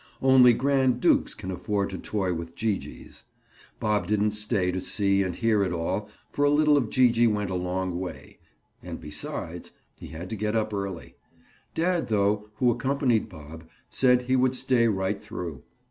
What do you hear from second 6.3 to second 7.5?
for a little of Gee gee